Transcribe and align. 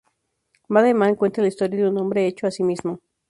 Made 0.67 0.95
Man 0.95 1.13
cuenta 1.15 1.43
la 1.43 1.47
historia 1.49 1.83
de 1.83 1.87
un 1.91 1.99
hombre 1.99 2.25
hecho 2.25 2.47
a 2.47 2.51
sí 2.51 2.63
mismo. 2.63 2.97